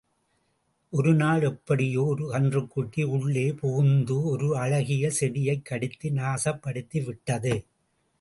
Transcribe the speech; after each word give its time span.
ஒருநாள் 0.89 1.41
எப்படியோ 1.41 2.03
ஒரு 2.03 2.31
கன்றுக்குட்டி 2.31 3.03
உள்ளே 3.03 3.51
புகுந்து 3.51 4.23
ஒரு 4.23 4.57
அழகிய 4.57 5.11
செடியைக் 5.19 5.65
கடித்து 5.65 6.09
நாசப்படுத்தி 6.09 7.05
விட்டது. 7.05 7.65